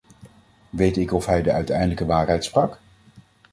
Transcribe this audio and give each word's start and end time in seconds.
Weet 0.69 0.97
ik 0.97 1.13
of 1.13 1.25
hij 1.25 1.41
de 1.41 1.51
uiteindelijke 1.51 2.05
waarheid 2.05 2.43
sprak? 2.43 2.79